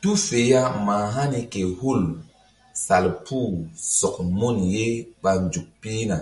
Tu 0.00 0.10
fe 0.24 0.38
ya 0.50 0.62
ma 0.86 0.96
hani 1.14 1.40
ke 1.52 1.62
hul 1.78 2.02
salpu 2.84 3.40
sɔk 3.98 4.14
mun 4.38 4.56
ye 4.72 4.86
ɓa 5.20 5.30
nzuk 5.44 5.68
pihna. 5.80 6.16